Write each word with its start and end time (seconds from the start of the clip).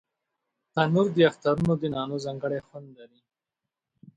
تنور 0.73 1.07
د 1.15 1.17
اخترونو 1.29 1.73
د 1.81 1.83
نانو 1.93 2.15
ځانګړی 2.25 2.59
خوند 2.67 2.87
لري 2.97 3.19